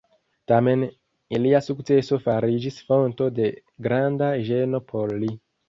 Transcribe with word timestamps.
Tamen 0.51 0.85
ilia 1.39 1.61
sukceso 1.65 2.19
fariĝis 2.25 2.81
fonto 2.89 3.29
de 3.43 3.53
granda 3.89 4.33
ĝeno 4.51 4.85
por 4.93 5.17
li. 5.25 5.35